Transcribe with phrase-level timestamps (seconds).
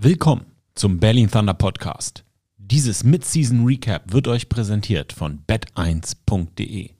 [0.00, 0.46] Willkommen
[0.76, 2.22] zum Berlin Thunder Podcast.
[2.56, 6.90] Dieses Mid-Season Recap wird euch präsentiert von bet1.de.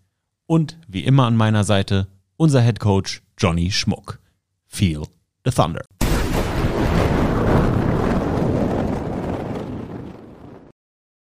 [0.46, 4.18] Und wie immer an meiner Seite unser Head Coach Johnny Schmuck.
[4.66, 5.04] Feel
[5.44, 5.84] the Thunder.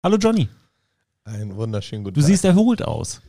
[0.03, 0.51] Hallo Johnny.
[1.27, 2.29] Ein wunderschönen guten Du Tag.
[2.29, 3.23] siehst erholt aus.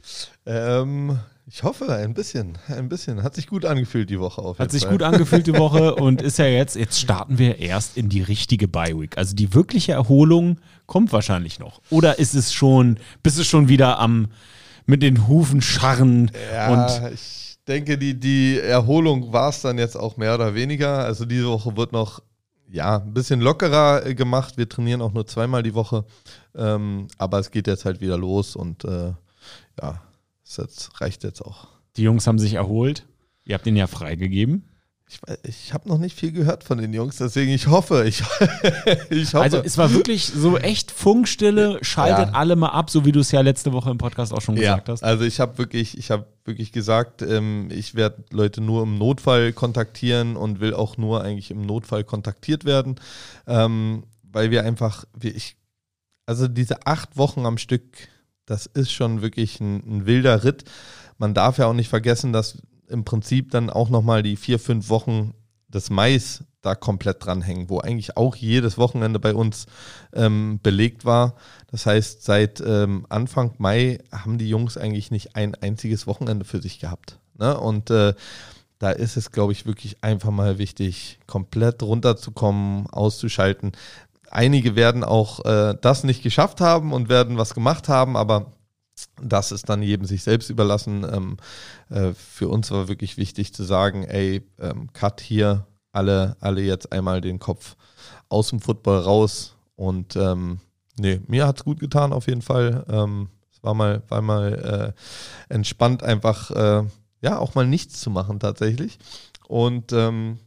[0.46, 1.18] Ähm,
[1.48, 2.58] ich hoffe, ein bisschen.
[2.68, 3.24] Ein bisschen.
[3.24, 4.92] Hat sich gut angefühlt die Woche auf jeden Hat sich Fall.
[4.92, 8.68] gut angefühlt die Woche und ist ja jetzt, jetzt starten wir erst in die richtige
[8.68, 9.18] Bye Week.
[9.18, 11.82] Also die wirkliche Erholung kommt wahrscheinlich noch.
[11.90, 14.28] Oder ist es schon, bist du schon wieder am
[14.86, 16.74] mit den Hufen scharren Ja,
[17.08, 21.06] und ich denke, die, die Erholung war es dann jetzt auch mehr oder weniger.
[21.06, 22.22] Also diese Woche wird noch
[22.70, 24.58] ja, ein bisschen lockerer äh, gemacht.
[24.58, 26.04] Wir trainieren auch nur zweimal die Woche.
[26.58, 29.14] Ähm, aber es geht jetzt halt wieder los und äh,
[29.82, 30.02] ja,
[30.46, 31.68] es jetzt, reicht jetzt auch.
[31.98, 33.06] die Jungs haben sich erholt.
[33.46, 34.64] Ihr habt den ja freigegeben.
[35.08, 38.24] Ich, ich habe noch nicht viel gehört von den Jungs, deswegen ich hoffe, ich,
[39.12, 39.44] ich hoffe.
[39.44, 42.34] Also es war wirklich so echt Funkstille, schaltet Ja.
[42.34, 44.90] alle mal ab, so wie du es ja letzte Woche im Podcast auch schon gesagt
[44.90, 45.04] hast.
[45.04, 49.54] Also ich habe wirklich, ich habe wirklich gesagt, ähm, ich werde Leute nur im Notfall
[49.54, 52.96] kontaktieren und will auch nur eigentlich im Notfall kontaktiert werden,
[53.46, 55.56] ähm, weil wir einfach, wir, ich,
[56.26, 58.08] also diese acht Wochen am Stück,
[58.46, 60.66] das ist schon wirklich ein, ein wilder Ritt.
[61.18, 64.90] Man darf ja auch nicht vergessen, dass im Prinzip dann auch nochmal die vier, fünf
[64.90, 65.34] Wochen
[65.68, 69.68] des Mais da komplett dranhängen, wo eigentlich auch jedes Wochenende bei uns
[70.14, 71.36] ähm, belegt war.
[71.68, 76.62] Das heißt, seit ähm, Anfang Mai haben die Jungs eigentlich nicht ein einziges Wochenende für
[76.62, 77.20] sich gehabt.
[77.38, 77.60] Ne?
[77.60, 78.14] Und äh,
[78.80, 83.72] da ist es, glaube ich, wirklich einfach mal wichtig, komplett runterzukommen, auszuschalten.
[84.30, 88.54] Einige werden auch äh, das nicht geschafft haben und werden was gemacht haben, aber
[89.22, 91.06] das ist dann jedem sich selbst überlassen.
[91.12, 91.38] Ähm,
[91.90, 96.92] äh, für uns war wirklich wichtig zu sagen, ey, ähm, Cut hier, alle, alle jetzt
[96.92, 97.76] einmal den Kopf
[98.30, 99.56] aus dem Football raus.
[99.76, 100.60] Und ähm,
[100.98, 102.86] nee, mir hat es gut getan auf jeden Fall.
[102.90, 104.94] Ähm, es war mal, war mal
[105.50, 106.84] äh, entspannt, einfach äh,
[107.22, 108.98] ja auch mal nichts zu machen tatsächlich.
[109.48, 110.40] Und ähm,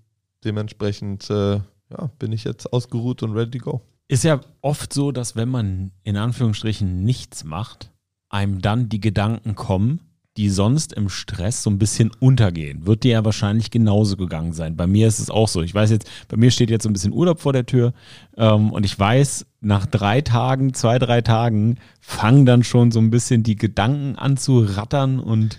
[0.44, 3.80] dementsprechend äh, ja, bin ich jetzt ausgeruht und ready to go.
[4.08, 7.92] Ist ja oft so, dass wenn man in Anführungsstrichen nichts macht,
[8.30, 10.00] einem dann die Gedanken kommen,
[10.38, 12.86] die sonst im Stress so ein bisschen untergehen.
[12.86, 14.76] Wird dir ja wahrscheinlich genauso gegangen sein.
[14.76, 15.62] Bei mir ist es auch so.
[15.62, 17.92] Ich weiß jetzt, bei mir steht jetzt so ein bisschen Urlaub vor der Tür
[18.36, 23.10] ähm, und ich weiß, nach drei Tagen, zwei, drei Tagen fangen dann schon so ein
[23.10, 25.58] bisschen die Gedanken an zu rattern und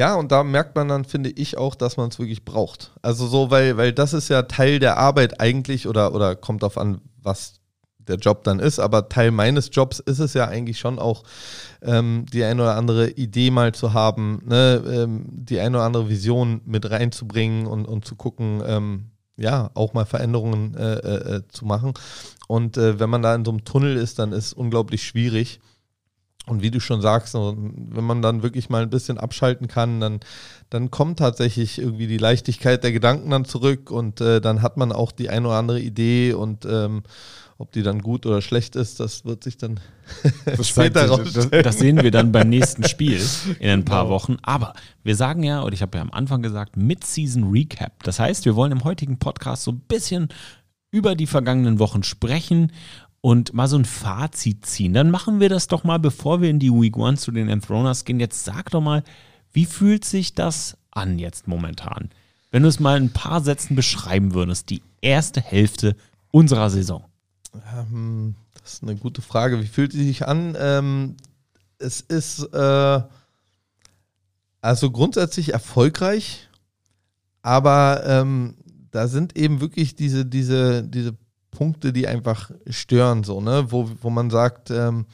[0.00, 2.90] Ja, und da merkt man dann, finde ich, auch, dass man es wirklich braucht.
[3.02, 6.78] Also so, weil, weil das ist ja Teil der Arbeit eigentlich oder, oder kommt darauf
[6.78, 7.60] an, was
[7.98, 11.22] der Job dann ist, aber Teil meines Jobs ist es ja eigentlich schon auch,
[11.82, 16.08] ähm, die eine oder andere Idee mal zu haben, ne, ähm, die eine oder andere
[16.08, 21.42] Vision mit reinzubringen und, und zu gucken, ähm, ja, auch mal Veränderungen äh, äh, äh,
[21.48, 21.92] zu machen.
[22.48, 25.60] Und äh, wenn man da in so einem Tunnel ist, dann ist es unglaublich schwierig.
[26.50, 30.20] Und wie du schon sagst, wenn man dann wirklich mal ein bisschen abschalten kann, dann,
[30.68, 34.92] dann kommt tatsächlich irgendwie die Leichtigkeit der Gedanken dann zurück und äh, dann hat man
[34.92, 37.02] auch die eine oder andere Idee und ähm,
[37.58, 39.80] ob die dann gut oder schlecht ist, das wird sich dann
[40.62, 41.62] später das, rausstellen.
[41.62, 43.20] das sehen wir dann beim nächsten Spiel
[43.58, 44.14] in ein paar Genau.
[44.14, 44.36] Wochen.
[44.42, 44.72] Aber
[45.04, 48.02] wir sagen ja, und ich habe ja am Anfang gesagt, Mid-Season Recap.
[48.02, 50.28] Das heißt, wir wollen im heutigen Podcast so ein bisschen
[50.90, 52.72] über die vergangenen Wochen sprechen
[53.20, 54.94] und mal so ein Fazit ziehen.
[54.94, 58.04] Dann machen wir das doch mal, bevor wir in die Week One zu den Enthroners
[58.04, 58.20] gehen.
[58.20, 59.02] Jetzt sag doch mal,
[59.52, 62.10] wie fühlt sich das an jetzt momentan?
[62.50, 65.96] Wenn du es mal in ein paar Sätzen beschreiben würdest, die erste Hälfte
[66.30, 67.04] unserer Saison.
[67.74, 69.60] Ähm, das ist eine gute Frage.
[69.60, 70.56] Wie fühlt sie sich an?
[70.58, 71.16] Ähm,
[71.78, 73.00] es ist äh,
[74.60, 76.48] also grundsätzlich erfolgreich,
[77.42, 78.54] aber ähm,
[78.90, 81.14] da sind eben wirklich diese, diese, diese
[81.50, 83.66] Punkte, die einfach stören, so, ne?
[83.70, 85.06] Wo, wo man sagt, ähm,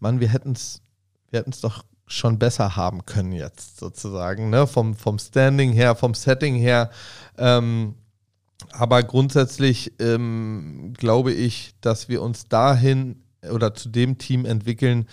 [0.00, 0.82] Mann, wir hätten es
[1.30, 4.66] wir hätten's doch schon besser haben können jetzt sozusagen, ne?
[4.66, 6.90] Vom, vom Standing her, vom Setting her.
[7.36, 7.94] Ähm,
[8.70, 15.06] aber grundsätzlich ähm, glaube ich, dass wir uns dahin oder zu dem Team entwickeln,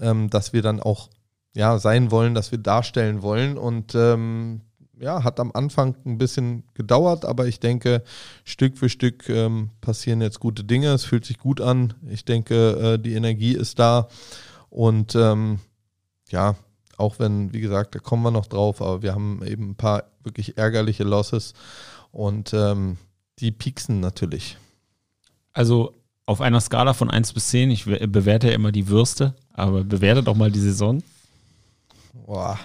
[0.00, 1.08] ähm, dass wir dann auch
[1.54, 3.56] ja, sein wollen, dass wir darstellen wollen.
[3.56, 4.62] Und ähm,
[5.00, 8.02] ja, hat am Anfang ein bisschen gedauert, aber ich denke,
[8.44, 10.88] Stück für Stück ähm, passieren jetzt gute Dinge.
[10.92, 11.94] Es fühlt sich gut an.
[12.08, 14.08] Ich denke, äh, die Energie ist da.
[14.68, 15.58] Und ähm,
[16.30, 16.54] ja,
[16.98, 20.04] auch wenn, wie gesagt, da kommen wir noch drauf, aber wir haben eben ein paar
[20.22, 21.54] wirklich ärgerliche Losses
[22.12, 22.98] und ähm,
[23.38, 24.58] die pieksen natürlich.
[25.54, 25.94] Also
[26.26, 29.82] auf einer Skala von 1 bis 10, ich be- bewerte ja immer die Würste, aber
[29.82, 31.02] bewerte doch mal die Saison.
[32.26, 32.58] Boah.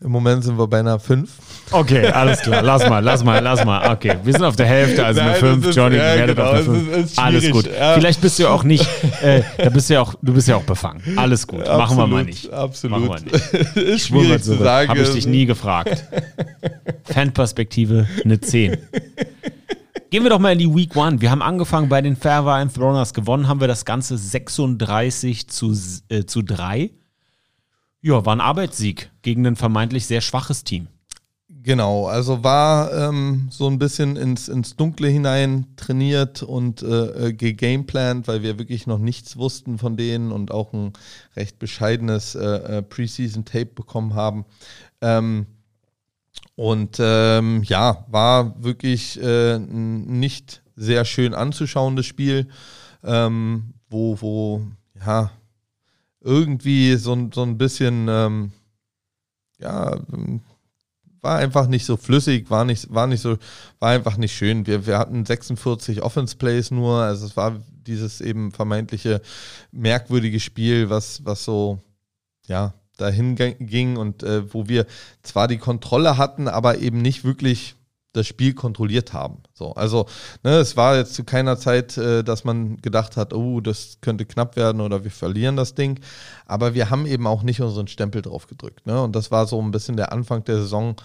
[0.00, 1.28] Im Moment sind wir bei einer 5.
[1.72, 2.62] Okay, alles klar.
[2.62, 3.90] Lass mal, lass mal, lass mal.
[3.92, 5.74] Okay, wir sind auf der Hälfte, also eine 5.
[5.74, 7.18] Johnny, ja, werdet genau, auf der 5.
[7.18, 7.66] Alles gut.
[7.66, 7.94] Ja.
[7.94, 8.86] Vielleicht bist du ja auch nicht,
[9.22, 11.02] äh, da bist du ja auch, du bist ja auch befangen.
[11.16, 11.62] Alles gut.
[11.62, 12.52] Absolut, Machen wir mal nicht.
[12.52, 13.08] Absolut.
[13.08, 13.76] Machen wir nicht.
[13.76, 14.88] ist schwierig zu sagen.
[14.88, 16.04] Habe ich dich nie gefragt.
[17.02, 18.76] Fanperspektive eine 10.
[20.10, 21.20] Gehen wir doch mal in die Week One.
[21.20, 23.14] Wir haben angefangen bei den Fairwine Throners.
[23.14, 25.76] Gewonnen haben wir das Ganze 36 zu,
[26.08, 26.90] äh, zu 3.
[28.00, 30.88] Ja, war ein Arbeitssieg gegen ein vermeintlich sehr schwaches Team.
[31.48, 37.32] Genau, also war ähm, so ein bisschen ins, ins Dunkle hinein trainiert und äh, äh,
[37.32, 40.92] gegameplant, weil wir wirklich noch nichts wussten von denen und auch ein
[41.36, 44.44] recht bescheidenes äh, äh Preseason-Tape bekommen haben.
[45.00, 45.46] Ähm,
[46.54, 52.48] und ähm, ja, war wirklich äh, nicht sehr schön anzuschauendes Spiel,
[53.02, 54.62] ähm, wo, wo,
[55.04, 55.32] ja,
[56.20, 58.52] irgendwie so, so ein bisschen, ähm,
[59.58, 59.98] ja,
[61.20, 63.36] war einfach nicht so flüssig, war nicht, war nicht so,
[63.78, 64.66] war einfach nicht schön.
[64.66, 69.20] Wir, wir hatten 46 Offense Plays nur, also es war dieses eben vermeintliche
[69.72, 71.80] merkwürdige Spiel, was, was so,
[72.46, 74.86] ja, dahin ging und äh, wo wir
[75.22, 77.76] zwar die Kontrolle hatten, aber eben nicht wirklich
[78.18, 79.38] das Spiel kontrolliert haben.
[79.54, 80.06] So, also
[80.42, 84.26] ne, es war jetzt zu keiner Zeit, äh, dass man gedacht hat, oh, das könnte
[84.26, 86.00] knapp werden oder wir verlieren das Ding.
[86.46, 88.86] Aber wir haben eben auch nicht unseren Stempel drauf gedrückt.
[88.86, 89.00] Ne?
[89.00, 90.96] Und das war so ein bisschen der Anfang der Saison.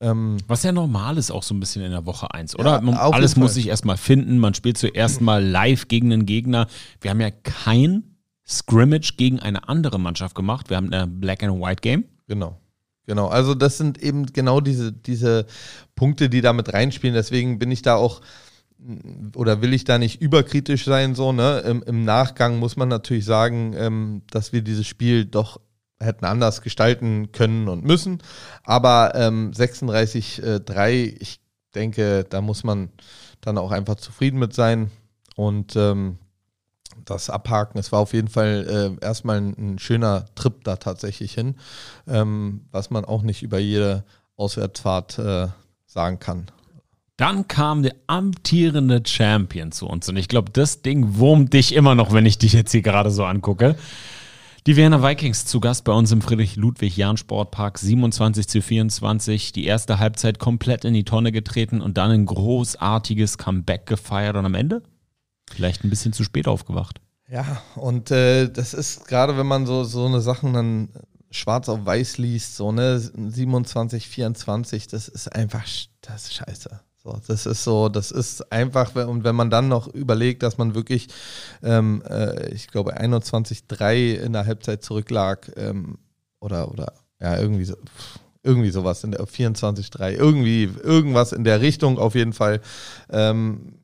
[0.00, 2.82] Ähm, Was ja normal ist, auch so ein bisschen in der Woche 1, oder?
[2.82, 4.38] Ja, Alles muss sich erstmal finden.
[4.38, 6.66] Man spielt zuerst mal live gegen einen Gegner.
[7.00, 8.16] Wir haben ja kein
[8.46, 10.70] Scrimmage gegen eine andere Mannschaft gemacht.
[10.70, 12.04] Wir haben ein Black and White Game.
[12.26, 12.61] Genau.
[13.12, 15.44] Genau, also das sind eben genau diese, diese
[15.94, 17.14] Punkte, die da mit reinspielen.
[17.14, 18.22] Deswegen bin ich da auch
[19.36, 21.58] oder will ich da nicht überkritisch sein, so, ne?
[21.58, 25.60] Im, im Nachgang muss man natürlich sagen, ähm, dass wir dieses Spiel doch
[26.00, 28.22] hätten anders gestalten können und müssen.
[28.64, 31.38] Aber ähm, 36-3, äh, ich
[31.74, 32.88] denke, da muss man
[33.42, 34.90] dann auch einfach zufrieden mit sein.
[35.36, 36.16] Und ähm,
[37.04, 37.78] das abhaken.
[37.78, 41.56] Es war auf jeden Fall äh, erstmal ein, ein, schöner Trip da tatsächlich hin,
[42.08, 44.04] ähm, was man auch nicht über jede
[44.36, 45.48] Auswärtsfahrt äh,
[45.86, 46.46] sagen kann.
[47.16, 51.94] Dann kam der amtierende Champion zu uns und ich glaube, das Ding wurmt dich immer
[51.94, 53.76] noch, wenn ich dich jetzt hier gerade so angucke.
[54.66, 59.50] Die Wiener Vikings zu Gast bei uns im Friedrich-Ludwig-Jahn-Sportpark 27 zu 24.
[59.50, 64.46] Die erste Halbzeit komplett in die Tonne getreten und dann ein großartiges Comeback gefeiert und
[64.46, 64.82] am Ende
[65.54, 67.00] Vielleicht ein bisschen zu spät aufgewacht.
[67.28, 70.88] Ja, und äh, das ist gerade, wenn man so, so eine Sachen dann
[71.30, 75.64] schwarz auf weiß liest, so ne, 27, 24, das ist einfach,
[76.02, 76.80] das ist scheiße.
[77.02, 80.74] So, das ist so, das ist einfach, und wenn man dann noch überlegt, dass man
[80.74, 81.08] wirklich,
[81.62, 85.98] ähm, äh, ich glaube, 21-3 in der Halbzeit zurücklag, ähm,
[86.38, 87.74] oder, oder, ja, irgendwie so,
[88.44, 92.60] irgendwie sowas in der 24-3, irgendwie, irgendwas in der Richtung auf jeden Fall.
[93.10, 93.81] Ähm,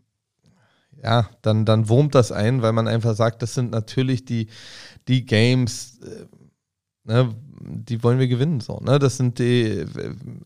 [1.03, 4.49] ja, dann, dann wurmt das ein, weil man einfach sagt, das sind natürlich die,
[5.07, 6.27] die Games, äh,
[7.05, 8.61] ne, die wollen wir gewinnen.
[8.61, 8.99] So, ne?
[8.99, 9.85] Das sind die,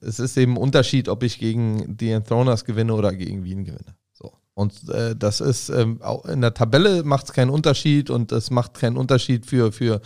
[0.00, 3.94] es ist eben ein Unterschied, ob ich gegen die Enthroners gewinne oder gegen Wien gewinne.
[4.12, 4.32] So.
[4.54, 8.50] Und äh, das ist, ähm, auch in der Tabelle macht es keinen Unterschied und es
[8.50, 10.00] macht keinen Unterschied für, für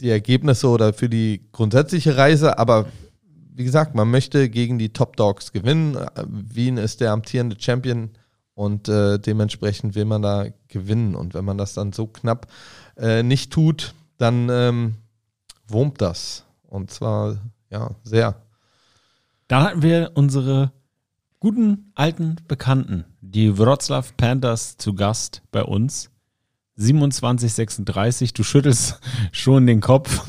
[0.00, 2.86] die Ergebnisse oder für die grundsätzliche Reise, aber
[3.52, 5.94] wie gesagt, man möchte gegen die Top Dogs gewinnen.
[6.26, 8.10] Wien ist der amtierende Champion
[8.54, 11.14] und äh, dementsprechend will man da gewinnen.
[11.14, 12.46] Und wenn man das dann so knapp
[12.96, 14.96] äh, nicht tut, dann ähm,
[15.66, 16.44] wurmt das.
[16.62, 17.38] Und zwar,
[17.70, 18.36] ja, sehr.
[19.48, 20.72] Dann hatten wir unsere
[21.40, 26.10] guten alten Bekannten, die Wroclaw Panthers zu Gast bei uns.
[26.78, 28.34] 27:36.
[28.34, 29.00] Du schüttelst
[29.32, 30.26] schon den Kopf.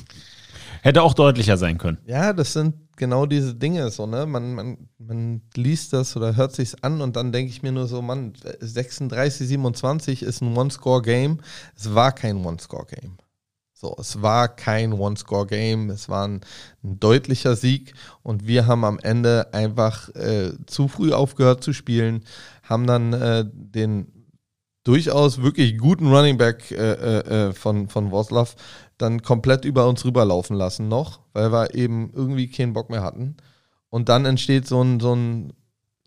[0.82, 2.00] Hätte auch deutlicher sein können.
[2.06, 4.26] Ja, das sind genau diese Dinge so, ne?
[4.26, 7.88] Man, man, man liest das oder hört sich's an und dann denke ich mir nur
[7.88, 11.40] so, Mann, 36, 27 ist ein One-Score-Game.
[11.76, 13.18] Es war kein One-Score-Game.
[13.74, 16.42] So, es war kein One-Score-Game, es war ein,
[16.84, 22.24] ein, deutlicher Sieg und wir haben am Ende einfach äh, zu früh aufgehört zu spielen,
[22.62, 24.22] haben dann äh, den
[24.84, 28.56] durchaus wirklich guten Running Back äh, äh, äh von, von Woslav
[29.01, 33.38] dann komplett über uns rüberlaufen lassen noch, weil wir eben irgendwie keinen Bock mehr hatten.
[33.89, 35.53] Und dann entsteht so ein, so ein,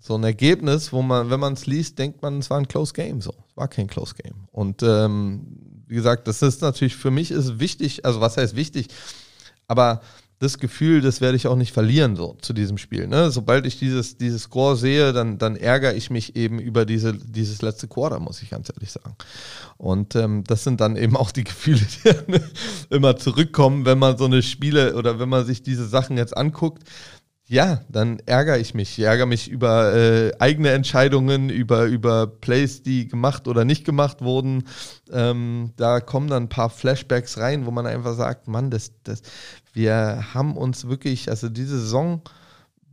[0.01, 2.93] so ein Ergebnis, wo man, wenn man es liest, denkt man, es war ein Close
[2.93, 3.21] Game.
[3.21, 4.49] So, es war kein Close Game.
[4.53, 8.89] Und ähm, wie gesagt, das ist natürlich für mich ist wichtig, also was heißt wichtig,
[9.67, 10.01] aber
[10.41, 13.07] das Gefühl, das werde ich auch nicht verlieren, so zu diesem Spiel.
[13.07, 13.31] Ne?
[13.31, 17.63] Sobald ich dieses, dieses Score sehe, dann, dann ärgere ich mich eben über diese, dieses
[17.63, 19.17] letzte Quarter, muss ich ganz ehrlich sagen.
[19.77, 22.41] Und ähm, das sind dann eben auch die Gefühle, die
[22.95, 26.83] immer zurückkommen, wenn man so eine Spiele oder wenn man sich diese Sachen jetzt anguckt.
[27.47, 28.99] Ja, dann ärgere ich mich.
[28.99, 34.23] Ich ärgere mich über äh, eigene Entscheidungen, über, über Plays, die gemacht oder nicht gemacht
[34.23, 34.65] wurden.
[35.13, 39.21] Ähm, da kommen dann ein paar Flashbacks rein, wo man einfach sagt, Mann, das, das,
[39.75, 42.23] wir haben uns wirklich, also diese Saison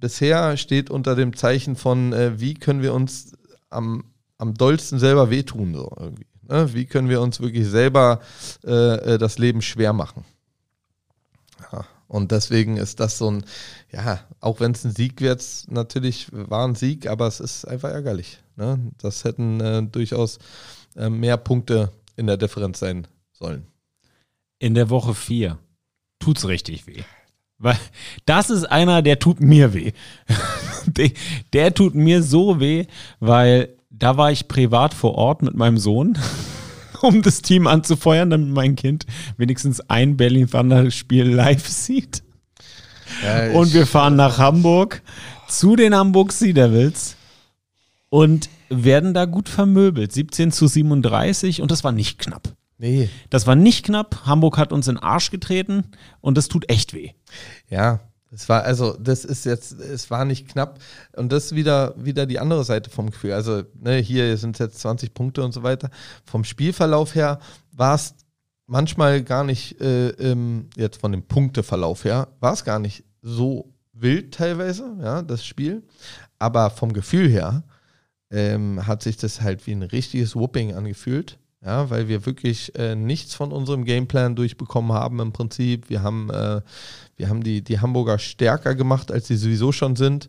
[0.01, 3.31] bisher steht unter dem Zeichen von, äh, wie können wir uns
[3.69, 4.03] am,
[4.37, 6.27] am dollsten selber wehtun, so irgendwie.
[6.49, 6.73] Ne?
[6.73, 8.19] Wie können wir uns wirklich selber
[8.65, 10.25] äh, äh das Leben schwer machen?
[12.11, 13.45] Und deswegen ist das so ein,
[13.89, 17.89] ja, auch wenn es ein Sieg wird, natürlich war ein Sieg, aber es ist einfach
[17.89, 18.39] ärgerlich.
[18.57, 18.91] Ne?
[18.97, 20.37] Das hätten äh, durchaus
[20.97, 23.65] äh, mehr Punkte in der Differenz sein sollen.
[24.59, 25.57] In der Woche 4
[26.19, 27.01] tut's richtig weh.
[27.57, 27.79] Weil
[28.25, 29.93] das ist einer, der tut mir weh.
[31.53, 32.87] der tut mir so weh,
[33.21, 36.17] weil da war ich privat vor Ort mit meinem Sohn,
[37.07, 39.05] um das Team anzufeuern, damit mein Kind
[39.37, 42.23] wenigstens ein Berlin Thunder Spiel live sieht.
[43.23, 45.01] Ja, und wir fahren nach Hamburg
[45.47, 47.17] zu den Hamburg Sea Devils
[48.09, 50.13] und werden da gut vermöbelt.
[50.13, 52.53] 17 zu 37 und das war nicht knapp.
[52.77, 53.09] Nee.
[53.29, 54.25] Das war nicht knapp.
[54.25, 55.83] Hamburg hat uns in den Arsch getreten
[56.21, 57.11] und das tut echt weh.
[57.69, 57.99] Ja,
[58.33, 60.79] es war, also, das ist jetzt, es war nicht knapp.
[61.15, 63.33] Und das ist wieder, wieder die andere Seite vom Gefühl.
[63.33, 65.89] Also, ne, hier sind jetzt 20 Punkte und so weiter.
[66.25, 67.39] Vom Spielverlauf her
[67.73, 68.15] war es
[68.67, 73.73] manchmal gar nicht, äh, ähm, jetzt von dem Punkteverlauf her, war es gar nicht so
[73.91, 75.83] wild teilweise, ja, das Spiel.
[76.39, 77.63] Aber vom Gefühl her
[78.31, 81.37] ähm, hat sich das halt wie ein richtiges Whooping angefühlt.
[81.63, 85.89] Ja, weil wir wirklich äh, nichts von unserem Gameplan durchbekommen haben im Prinzip.
[85.89, 86.61] Wir haben, äh,
[87.17, 90.27] wir haben die, die Hamburger stärker gemacht, als sie sowieso schon sind.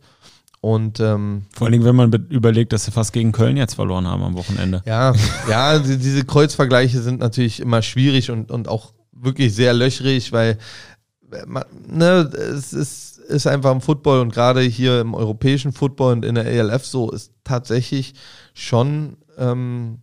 [0.61, 4.07] Und ähm, vor allen Dingen, wenn man überlegt, dass sie fast gegen Köln jetzt verloren
[4.07, 4.83] haben am Wochenende.
[4.85, 5.15] Ja,
[5.49, 10.59] ja, die, diese Kreuzvergleiche sind natürlich immer schwierig und, und auch wirklich sehr löchrig, weil
[11.47, 16.25] man, ne, es ist, ist einfach im Football und gerade hier im europäischen Football und
[16.27, 18.15] in der ELF so ist tatsächlich
[18.53, 20.02] schon ähm,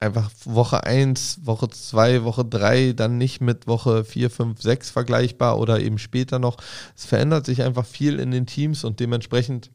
[0.00, 5.58] einfach Woche 1, Woche 2, Woche 3 dann nicht mit Woche 4, 5, 6 vergleichbar
[5.58, 6.56] oder eben später noch.
[6.96, 9.70] Es verändert sich einfach viel in den Teams und dementsprechend,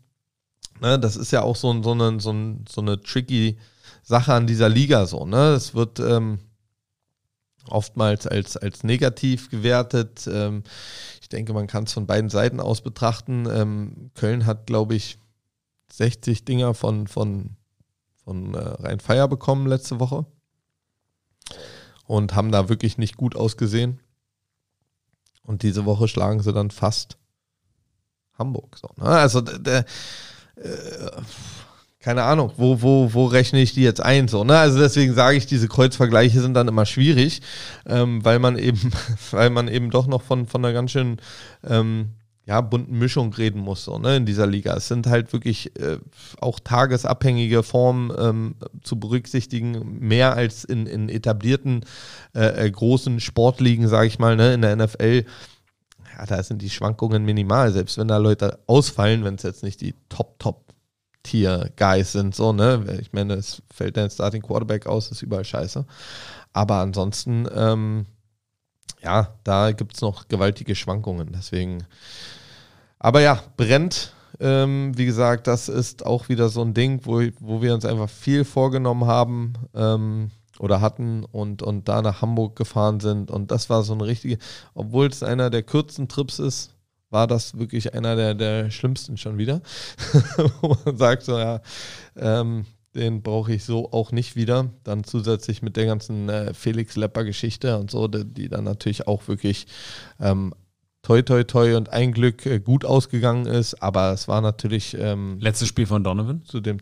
[0.80, 2.34] ne, das ist ja auch so, so, eine, so,
[2.70, 3.58] so eine tricky
[4.04, 5.26] Sache an dieser Liga so.
[5.26, 5.54] Ne?
[5.54, 6.40] Es wird ähm,
[7.68, 10.28] oftmals als, als negativ gewertet.
[10.32, 10.64] Ähm,
[11.22, 13.48] ich denke, man kann es von beiden Seiten aus betrachten.
[13.50, 15.18] Ähm, Köln hat, glaube ich,
[15.92, 17.56] 60 Dinger von, von
[18.24, 20.26] von äh, Rhein-Feier bekommen letzte Woche
[22.06, 24.00] und haben da wirklich nicht gut ausgesehen.
[25.44, 27.18] Und diese Woche schlagen sie dann fast
[28.38, 28.78] Hamburg.
[28.78, 29.10] So, ne?
[29.10, 29.86] Also der,
[30.56, 31.12] äh,
[32.00, 34.28] keine Ahnung, wo, wo, wo rechne ich die jetzt ein?
[34.28, 34.58] So, ne?
[34.58, 37.42] Also deswegen sage ich, diese Kreuzvergleiche sind dann immer schwierig,
[37.86, 38.92] ähm, weil man eben,
[39.32, 41.18] weil man eben doch noch von, von einer ganz schön
[41.64, 42.10] ähm,
[42.46, 44.76] ja, bunten Mischung reden muss, so, ne, in dieser Liga.
[44.76, 45.98] Es sind halt wirklich äh,
[46.42, 51.86] auch tagesabhängige Formen ähm, zu berücksichtigen, mehr als in, in etablierten
[52.36, 55.24] äh, äh großen Sportligen, sage ich mal, ne, in der NFL.
[56.18, 59.80] Ja, da sind die Schwankungen minimal, selbst wenn da Leute ausfallen, wenn es jetzt nicht
[59.80, 63.00] die Top-Top-Tier-Guys sind, so, ne.
[63.02, 65.86] Ich meine, es fällt dein Starting Quarterback aus, ist überall scheiße.
[66.52, 68.06] Aber ansonsten, ähm,
[69.02, 71.32] ja, da gibt es noch gewaltige Schwankungen.
[71.34, 71.84] Deswegen,
[73.04, 74.14] aber ja, brennt.
[74.40, 78.10] Ähm, wie gesagt, das ist auch wieder so ein Ding, wo, wo wir uns einfach
[78.10, 83.30] viel vorgenommen haben ähm, oder hatten und, und da nach Hamburg gefahren sind.
[83.30, 84.40] Und das war so eine richtige,
[84.74, 86.74] obwohl es einer der kürzesten Trips ist,
[87.10, 89.62] war das wirklich einer der, der schlimmsten schon wieder.
[90.62, 91.62] wo man sagt so, ja,
[92.16, 94.70] ähm, den brauche ich so auch nicht wieder.
[94.84, 99.28] Dann zusätzlich mit der ganzen äh, Felix Lepper-Geschichte und so, die, die, dann natürlich auch
[99.28, 99.68] wirklich
[100.20, 100.54] ähm,
[101.04, 105.38] toi toi toi und ein Glück äh, gut ausgegangen ist, aber es war natürlich ähm,
[105.40, 106.78] letztes Spiel von Donovan zu dem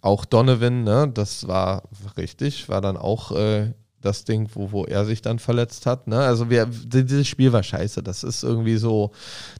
[0.00, 1.82] auch Donovan, ne, das war
[2.16, 3.72] richtig, war dann auch äh,
[4.04, 6.06] das Ding, wo, wo er sich dann verletzt hat.
[6.06, 6.18] Ne?
[6.18, 8.02] Also wir, dieses Spiel war scheiße.
[8.02, 9.12] Das ist irgendwie so,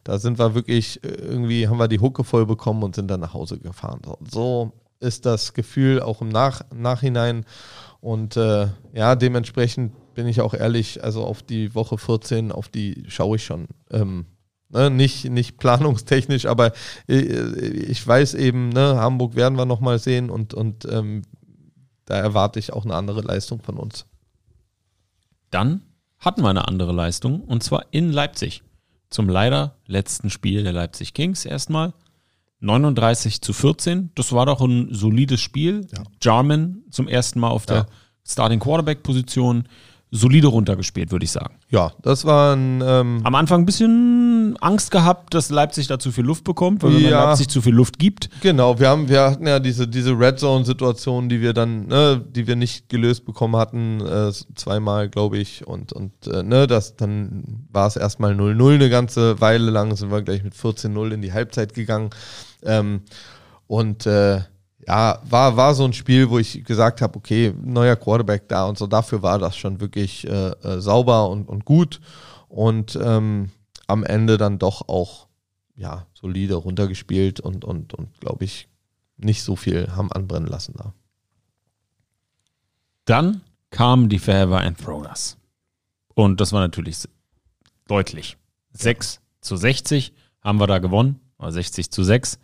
[0.05, 3.21] da sind wir wirklich, äh, irgendwie haben wir die Hucke voll bekommen und sind dann
[3.21, 4.03] nach Hause gefahren.
[4.31, 7.47] So, ist das Gefühl auch im Nach Nachhinein.
[8.01, 13.05] Und äh, ja, dementsprechend bin ich auch ehrlich, also auf die Woche 14, auf die
[13.09, 13.67] schaue ich schon.
[13.91, 14.27] Ähm,
[14.69, 16.73] ne, nicht, nicht planungstechnisch, aber
[17.09, 21.23] äh, ich weiß eben, ne, Hamburg werden wir nochmal sehen und, und ähm,
[22.05, 24.07] da erwarte ich auch eine andere Leistung von uns.
[25.51, 25.83] Dann
[26.19, 28.63] hatten wir eine andere Leistung und zwar in Leipzig.
[29.11, 31.95] zum leider letzten Spiel der Leipzig Kings erstmal.
[32.61, 34.11] 39 zu 14.
[34.15, 35.87] Das war doch ein solides Spiel.
[35.93, 36.03] Ja.
[36.21, 37.87] Jarman zum ersten Mal auf der Ja.
[38.27, 39.69] Starting Quarterback Position.
[40.17, 41.57] Solide runtergespielt, würde ich sagen.
[41.71, 42.81] Ja, das war ein.
[42.87, 46.95] Ähm, Am Anfang ein bisschen Angst gehabt, dass Leipzig da zu viel Luft bekommt, weil
[46.95, 47.25] wenn man Ja.
[47.25, 51.29] Leipzig zu viel Luft gibt, Genau, wir haben, wir hatten ja diese, diese Red Zone-Situation,
[51.29, 55.67] die wir dann, ne, die wir nicht gelöst bekommen hatten, äh, zweimal, glaube ich.
[55.67, 60.13] Und, und äh, ne, das, dann war es erstmal 0-0 eine ganze Weile lang, sind
[60.13, 62.11] wir gleich mit 14-0 in die Halbzeit gegangen.
[62.63, 63.01] Ähm,
[63.67, 64.43] und äh,
[64.87, 68.79] ja, war, war so ein Spiel, wo ich gesagt habe, okay, neuer Quarterback da und
[68.79, 72.01] so, dafür war das schon wirklich äh, äh, sauber und, und gut.
[72.49, 73.51] Und ähm,
[73.87, 75.27] am Ende dann doch auch
[75.77, 78.69] ja, solide runtergespielt und, und, und glaube ich,
[79.17, 80.93] nicht so viel haben anbrennen lassen da.
[83.05, 85.37] dann kamen die Forever Enthroners.
[86.15, 87.09] Und das war natürlich
[87.89, 88.37] deutlich.
[88.73, 92.39] 6 zu 60 haben wir da gewonnen, oder 60 zu 6.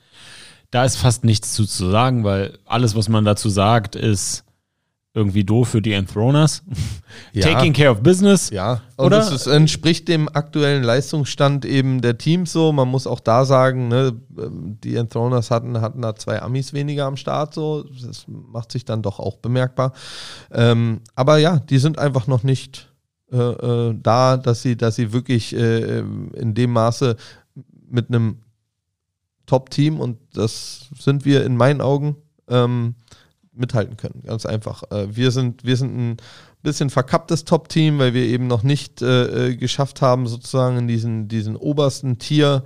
[0.71, 4.45] Da ist fast nichts zu, zu sagen, weil alles, was man dazu sagt, ist
[5.13, 6.63] irgendwie doof für die Enthroners.
[7.33, 7.43] Ja.
[7.43, 8.51] Taking care of business.
[8.51, 12.73] Ja, und Oder- es ist, entspricht dem aktuellen Leistungsstand eben der Teams so.
[12.73, 17.17] Man muss auch da sagen, ne, die Enthroners hatten, hatten da zwei Amis weniger am
[17.17, 17.85] Start, so.
[18.05, 19.93] Das macht sich dann doch auch bemerkbar.
[20.53, 22.89] Ähm, aber ja, die sind einfach noch nicht
[23.33, 27.17] äh, äh, da, dass sie, dass sie wirklich äh, in dem Maße
[27.89, 28.39] mit einem
[29.51, 32.15] Top-Team, und das sind wir in meinen Augen,
[32.49, 32.95] ähm,
[33.53, 34.23] mithalten können.
[34.25, 34.85] Ganz einfach.
[34.93, 36.17] Äh, wir, sind, wir sind ein
[36.63, 41.27] bisschen verkapptes Top-Team, weil wir eben noch nicht äh, äh, geschafft haben, sozusagen in diesen,
[41.27, 42.63] diesen obersten Tier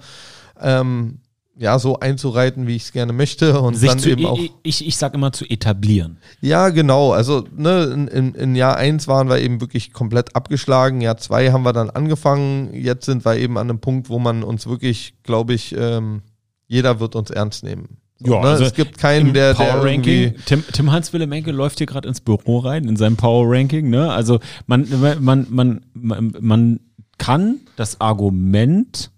[0.61, 1.21] ähm,
[1.57, 3.61] ja, so einzureiten, wie ich es gerne möchte.
[3.61, 4.39] Und Sich dann zu, eben auch.
[4.39, 6.19] ich, ich, ich sag immer zu etablieren.
[6.43, 7.13] Ja, genau.
[7.13, 11.01] Also ne, in, in, in Jahr 1 waren wir eben wirklich komplett abgeschlagen.
[11.01, 12.75] Jahr 2 haben wir dann angefangen.
[12.75, 16.23] Jetzt sind wir eben an einem Punkt, wo man uns wirklich, glaube ich, ähm,
[16.67, 17.99] jeder wird uns ernst nehmen.
[18.19, 18.49] So, Ja, ne?
[18.49, 20.45] also es gibt keinen, der, der Power irgendwie, Ranking.
[20.47, 23.91] Tim, Tim Hans Willemenke läuft hier gerade ins Büro rein, in seinem Power Ranking.
[23.91, 24.13] Ne?
[24.13, 24.89] Also man,
[25.21, 26.81] man, man, man, man
[27.19, 29.11] kann das Argument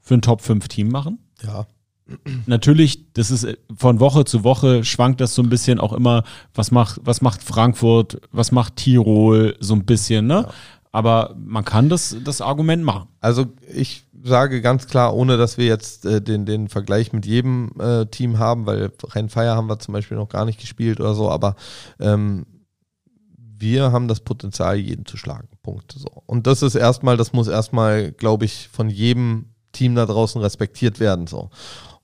[0.00, 1.18] für ein Top 5 Team machen.
[1.42, 1.66] ja,
[2.46, 6.24] Natürlich, das ist äh, von Woche zu Woche schwankt das so ein bisschen auch immer,
[6.54, 10.48] was macht, was macht Frankfurt, was macht Tirol, so ein bisschen, ne?
[10.92, 13.08] Aber man kann das, das Argument machen.
[13.20, 17.72] Also ich sage ganz klar, ohne dass wir jetzt äh, den, den Vergleich mit jedem
[17.78, 21.30] äh, Team haben, weil Rhein-Fire haben wir zum Beispiel noch gar nicht gespielt oder so,
[21.30, 21.54] aber
[22.00, 22.44] ähm,
[23.36, 25.48] wir haben das Potenzial, jeden zu schlagen.
[25.62, 25.92] Punkt.
[25.92, 26.08] So.
[26.26, 30.98] Und das ist erstmal, das muss erstmal, glaube ich, von jedem Team da draußen respektiert
[30.98, 31.26] werden.
[31.26, 31.50] So.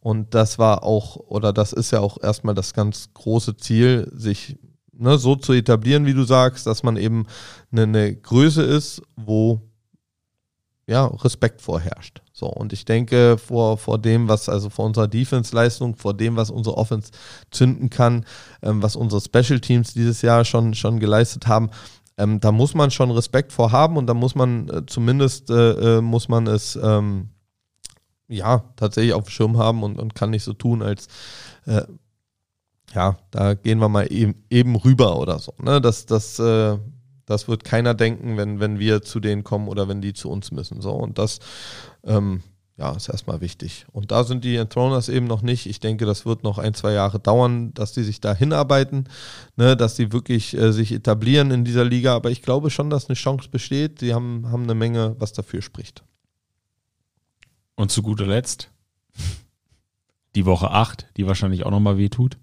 [0.01, 4.59] Und das war auch, oder das ist ja auch erstmal das ganz große Ziel, sich
[4.99, 7.27] ne, so zu etablieren, wie du sagst, dass man eben
[7.73, 9.61] eine, eine Größe ist, wo
[10.89, 12.23] ja, Respekt vorherrscht.
[12.33, 16.51] So, und ich denke, vor, vor dem, was, also vor unserer Defense-Leistung, vor dem, was
[16.51, 17.11] unsere Offense
[17.51, 18.25] zünden kann,
[18.63, 21.71] ähm, was unsere Special Teams dieses Jahr schon, schon geleistet haben,
[22.19, 25.99] ähm, da muss man schon Respekt vor haben und da muss man äh, zumindest, äh,
[25.99, 27.31] äh, muss man es, ähm,
[28.29, 31.09] ja, tatsächlich auf dem Schirm haben und, und kann nicht so tun, als,
[31.67, 31.83] äh,
[32.97, 35.53] ja, da gehen wir mal eben, eben rüber oder so.
[35.63, 35.83] Ne?
[35.83, 36.79] Das, das, äh,
[37.27, 40.51] das wird keiner denken, wenn, wenn wir zu denen kommen oder wenn die zu uns
[40.51, 40.81] müssen.
[40.81, 41.41] So, und das
[42.05, 42.43] ähm,
[42.79, 43.85] ja, ist erstmal wichtig.
[43.93, 45.67] Und da sind die Enthroners eben noch nicht.
[45.67, 49.11] Ich denke, das wird noch ein, zwei Jahre dauern, dass die sich da hinarbeiten,
[49.57, 52.17] ne, dass die wirklich äh, sich etablieren in dieser Liga.
[52.17, 54.01] Aber ich glaube schon, dass eine Chance besteht.
[54.01, 56.03] Die haben, haben eine Menge, was dafür spricht.
[57.75, 58.71] Und zu guter Letzt
[60.35, 62.39] die Woche 8, die wahrscheinlich auch nochmal wehtut.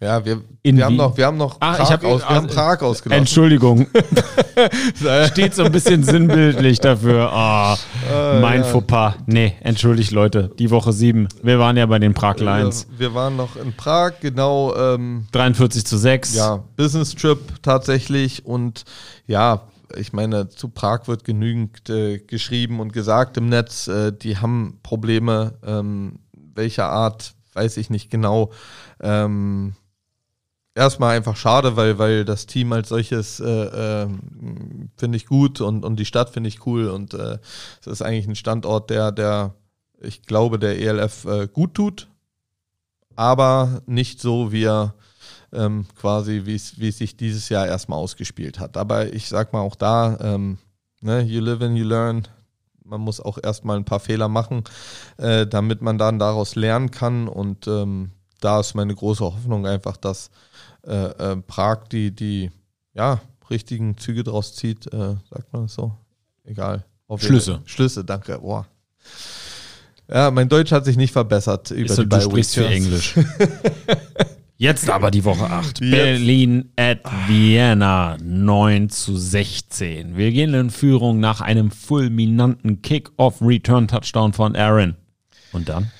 [0.00, 2.46] Ja, wir, wir, haben, noch, wir haben noch Ah, Prag, ich hab- aus, wir haben
[2.48, 3.20] Prag ausgelassen.
[3.22, 3.86] Entschuldigung.
[5.32, 7.32] Steht so ein bisschen sinnbildlich dafür.
[7.32, 7.78] Ah,
[8.40, 8.64] mein ja.
[8.66, 9.14] Fauxpas.
[9.26, 10.50] Nee, entschuldigt Leute.
[10.58, 11.28] Die Woche 7.
[11.42, 12.86] Wir waren ja bei den Prag Lions.
[12.90, 14.74] Wir, wir waren noch in Prag, genau.
[14.76, 16.34] Ähm, 43 zu 6.
[16.34, 18.84] Ja, Business Trip tatsächlich und
[19.26, 19.62] ja,
[19.96, 24.78] ich meine, zu Prag wird genügend äh, geschrieben und gesagt im Netz, äh, die haben
[24.82, 26.18] Probleme, ähm,
[26.54, 28.50] welcher Art, weiß ich nicht genau.
[29.00, 29.74] Ähm,
[30.76, 33.44] erstmal einfach schade, weil, weil das Team als solches äh,
[34.04, 37.38] ähm, finde ich gut und, und die Stadt finde ich cool und äh,
[37.80, 39.54] es ist eigentlich ein Standort, der, der,
[40.00, 42.08] ich glaube, der ELF äh, gut tut,
[43.16, 44.94] aber nicht so, wie er
[45.52, 48.76] ähm, quasi, wie es wie es sich dieses Jahr erstmal ausgespielt hat.
[48.76, 50.58] Aber ich sag mal auch da, ähm,
[51.00, 52.28] ne, you live and you learn.
[52.84, 54.62] Man muss auch erstmal ein paar Fehler machen,
[55.16, 57.26] äh, damit man dann daraus lernen kann.
[57.26, 60.30] Und ähm, da ist meine große Hoffnung einfach, dass
[60.86, 62.50] äh, äh, Prag die, die
[62.94, 63.20] ja,
[63.50, 64.86] richtigen Züge draus zieht.
[64.92, 65.92] Äh, sagt man das so?
[66.44, 66.84] Egal.
[67.16, 67.60] Schlüsse.
[67.64, 68.38] Schlüsse, danke.
[68.38, 68.66] Boah.
[70.08, 73.14] Ja, mein Deutsch hat sich nicht verbessert über die Du sprichst für Englisch.
[74.58, 75.66] Jetzt aber die Woche 8.
[75.66, 75.80] Jetzt.
[75.80, 80.16] Berlin at Vienna 9 zu 16.
[80.16, 84.96] Wir gehen in Führung nach einem fulminanten Kick-Off-Return-Touchdown von Aaron.
[85.52, 85.90] Und dann?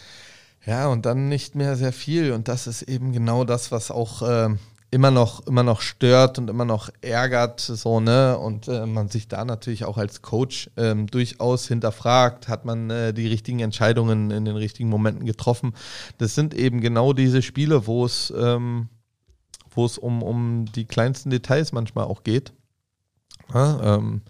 [0.64, 2.32] Ja, und dann nicht mehr sehr viel.
[2.32, 4.48] Und das ist eben genau das, was auch äh,
[4.96, 8.38] immer noch, immer noch stört und immer noch ärgert, so, ne?
[8.38, 13.12] Und äh, man sich da natürlich auch als Coach ähm, durchaus hinterfragt, hat man äh,
[13.12, 15.74] die richtigen Entscheidungen in den richtigen Momenten getroffen.
[16.16, 18.88] Das sind eben genau diese Spiele, wo es, ähm,
[19.68, 22.54] wo es um, um die kleinsten Details manchmal auch geht.
[23.52, 24.22] Ja, ähm,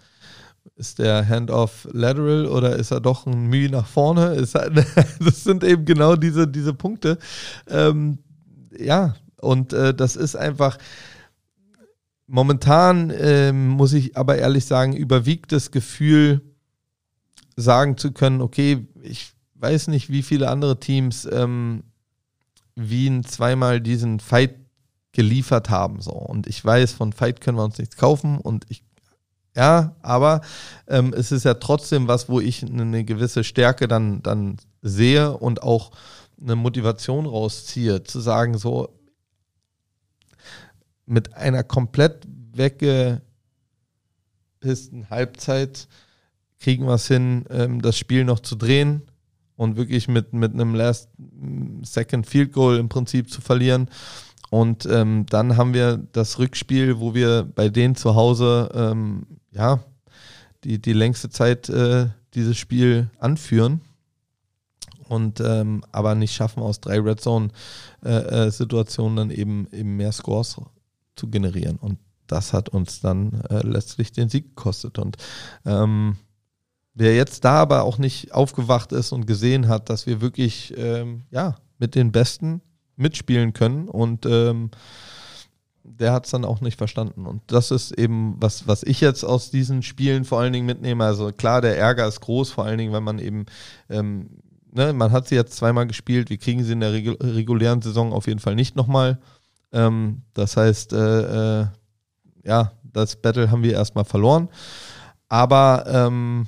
[0.75, 4.33] ist der Handoff lateral oder ist er doch ein Mühe nach vorne?
[4.33, 4.69] Ist er,
[5.21, 7.19] das sind eben genau diese, diese Punkte.
[7.69, 8.17] Ähm,
[8.77, 10.77] ja, und äh, das ist einfach,
[12.27, 16.41] momentan äh, muss ich aber ehrlich sagen, überwiegt das Gefühl,
[17.55, 21.83] sagen zu können, okay, ich weiß nicht, wie viele andere Teams ähm,
[22.75, 24.55] Wien zweimal diesen Fight
[25.11, 25.99] geliefert haben.
[25.99, 26.11] So.
[26.11, 28.83] Und ich weiß, von Fight können wir uns nichts kaufen und ich
[29.55, 30.41] ja, aber
[30.87, 35.63] ähm, es ist ja trotzdem was, wo ich eine gewisse Stärke dann, dann sehe und
[35.63, 35.89] auch
[36.39, 38.89] eine Motivation rausziehe, zu sagen, so,
[41.07, 43.21] mit einer komplett weggepissten
[45.09, 45.87] Halbzeit
[46.59, 49.01] kriegen wir es hin, ähm, das Spiel noch zu drehen
[49.55, 51.09] und wirklich mit, mit einem Last
[51.81, 53.89] Second Field Goal im Prinzip zu verlieren.
[54.49, 59.83] Und ähm, dann haben wir das Rückspiel, wo wir bei denen zu Hause ähm, ja
[60.63, 63.81] die, die längste Zeit äh, dieses Spiel anführen
[65.07, 67.49] und ähm, aber nicht schaffen aus drei Red Zone
[68.03, 70.59] äh, äh, Situationen dann eben eben mehr Scores
[71.17, 71.77] zu generieren.
[71.77, 74.99] Und das hat uns dann äh, letztlich den Sieg gekostet.
[74.99, 75.17] Und
[75.65, 76.17] ähm,
[76.93, 81.23] wer jetzt da aber auch nicht aufgewacht ist und gesehen hat, dass wir wirklich ähm,
[81.31, 82.61] ja, mit den Besten
[82.95, 84.71] mitspielen können und ähm,
[85.83, 87.25] der hat es dann auch nicht verstanden.
[87.25, 91.05] Und das ist eben, was, was ich jetzt aus diesen Spielen vor allen Dingen mitnehme.
[91.05, 93.45] Also klar, der Ärger ist groß, vor allen Dingen, wenn man eben,
[93.89, 94.29] ähm,
[94.71, 98.27] ne, man hat sie jetzt zweimal gespielt, wir kriegen sie in der regulären Saison auf
[98.27, 99.19] jeden Fall nicht nochmal.
[99.71, 101.67] Ähm, das heißt, äh, äh,
[102.43, 104.49] ja, das Battle haben wir erstmal verloren.
[105.29, 106.47] Aber ähm,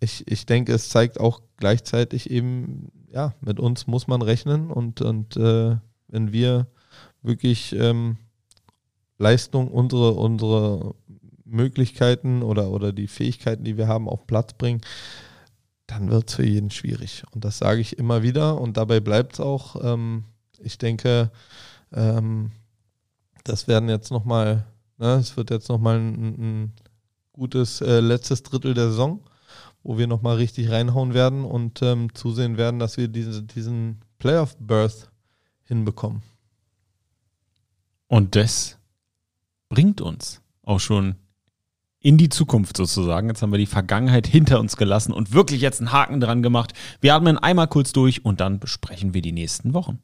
[0.00, 5.00] ich, ich denke, es zeigt auch gleichzeitig eben, ja, mit uns muss man rechnen und,
[5.00, 5.76] und äh,
[6.08, 6.66] wenn wir
[7.22, 8.16] wirklich ähm,
[9.18, 10.94] Leistung, unsere, unsere
[11.44, 14.80] Möglichkeiten oder, oder die Fähigkeiten, die wir haben, auf Platz bringen,
[15.86, 17.22] dann wird es für jeden schwierig.
[17.32, 19.76] Und das sage ich immer wieder und dabei bleibt es auch.
[19.84, 20.24] Ähm,
[20.58, 21.30] ich denke,
[21.92, 22.52] ähm,
[23.44, 24.66] das werden jetzt nochmal,
[24.98, 26.72] ne, es wird jetzt nochmal ein, ein
[27.32, 29.20] gutes äh, letztes Drittel der Saison,
[29.82, 35.10] wo wir nochmal richtig reinhauen werden und ähm, zusehen werden, dass wir diese, diesen Playoff-Birth
[35.64, 36.22] hinbekommen.
[38.06, 38.78] Und das
[39.68, 41.16] bringt uns auch schon
[41.98, 43.28] in die Zukunft sozusagen.
[43.28, 46.74] Jetzt haben wir die Vergangenheit hinter uns gelassen und wirklich jetzt einen Haken dran gemacht.
[47.00, 50.00] Wir atmen einmal kurz durch und dann besprechen wir die nächsten Wochen.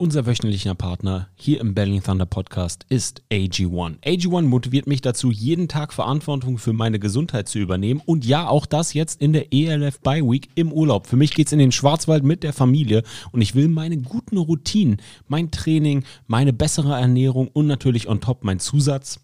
[0.00, 4.00] Unser wöchentlicher Partner hier im Belling Thunder Podcast ist AG1.
[4.04, 8.64] AG1 motiviert mich dazu, jeden Tag Verantwortung für meine Gesundheit zu übernehmen und ja, auch
[8.66, 11.08] das jetzt in der ELF Bye Week im Urlaub.
[11.08, 14.98] Für mich geht's in den Schwarzwald mit der Familie und ich will meine guten Routinen,
[15.26, 19.18] mein Training, meine bessere Ernährung und natürlich on top mein Zusatz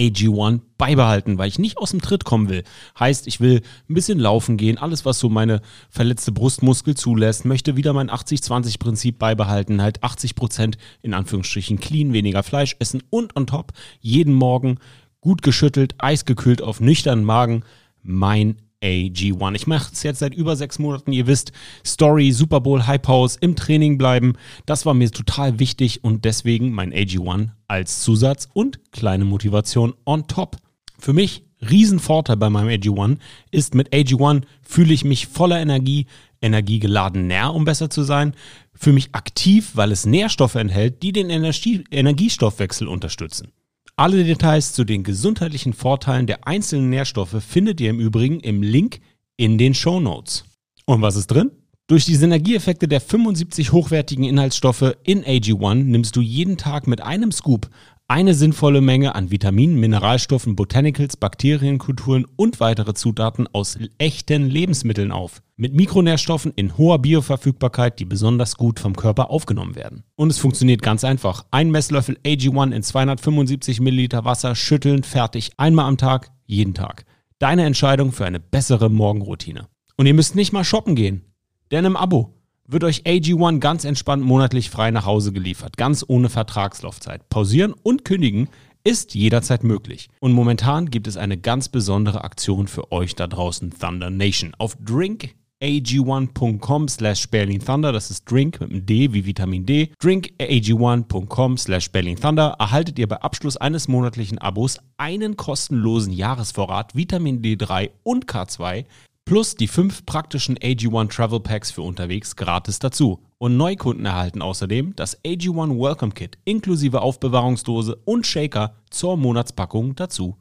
[0.00, 2.64] AG1 beibehalten, weil ich nicht aus dem Tritt kommen will.
[2.98, 5.60] Heißt, ich will ein bisschen laufen gehen, alles, was so meine
[5.90, 12.42] verletzte Brustmuskel zulässt, möchte wieder mein 80-20-Prinzip beibehalten, halt 80 Prozent in Anführungsstrichen clean, weniger
[12.42, 14.78] Fleisch essen und on top jeden Morgen
[15.20, 17.62] gut geschüttelt, eisgekühlt auf nüchternen Magen
[18.02, 19.54] mein AG1.
[19.54, 21.12] Ich mache es jetzt seit über sechs Monaten.
[21.12, 21.52] Ihr wisst,
[21.86, 24.34] Story, Super Bowl, High Pause, im Training bleiben.
[24.66, 30.26] Das war mir total wichtig und deswegen mein AG1 als Zusatz und kleine Motivation on
[30.26, 30.56] top.
[30.98, 33.18] Für mich Riesenvorteil bei meinem AG1
[33.50, 36.06] ist, mit AG1 fühle ich mich voller Energie,
[36.40, 38.34] energiegeladen näher, um besser zu sein,
[38.74, 43.52] für mich aktiv, weil es Nährstoffe enthält, die den Energie Energiestoffwechsel unterstützen.
[44.00, 49.00] Alle Details zu den gesundheitlichen Vorteilen der einzelnen Nährstoffe findet ihr im Übrigen im Link
[49.36, 50.46] in den Show Notes.
[50.86, 51.50] Und was ist drin?
[51.86, 57.30] Durch die Synergieeffekte der 75 hochwertigen Inhaltsstoffe in AG1 nimmst du jeden Tag mit einem
[57.30, 57.68] Scoop
[58.10, 65.42] eine sinnvolle Menge an Vitaminen, Mineralstoffen, Botanicals, Bakterienkulturen und weitere Zutaten aus echten Lebensmitteln auf.
[65.56, 70.02] Mit Mikronährstoffen in hoher Bioverfügbarkeit, die besonders gut vom Körper aufgenommen werden.
[70.16, 71.44] Und es funktioniert ganz einfach.
[71.52, 75.52] Ein Messlöffel AG1 in 275 Milliliter Wasser, schütteln, fertig.
[75.56, 77.04] Einmal am Tag, jeden Tag.
[77.38, 79.68] Deine Entscheidung für eine bessere Morgenroutine.
[79.96, 81.26] Und ihr müsst nicht mal shoppen gehen,
[81.70, 82.39] denn im Abo
[82.70, 87.28] wird euch AG1 ganz entspannt monatlich frei nach Hause geliefert, ganz ohne Vertragslaufzeit.
[87.28, 88.48] Pausieren und kündigen
[88.84, 90.08] ist jederzeit möglich.
[90.20, 94.54] Und momentan gibt es eine ganz besondere Aktion für euch da draußen, Thunder Nation.
[94.56, 101.90] Auf drinkag1.com slash Thunder, das ist Drink mit einem D wie Vitamin D, drinkag1.com slash
[101.90, 108.86] Thunder, erhaltet ihr bei Abschluss eines monatlichen Abos einen kostenlosen Jahresvorrat Vitamin D3 und K2
[109.24, 113.20] plus die fünf praktischen AG1 Travel Packs für unterwegs gratis dazu.
[113.38, 120.36] Und Neukunden erhalten außerdem das AG1 Welcome Kit inklusive Aufbewahrungsdose und Shaker zur Monatspackung dazu.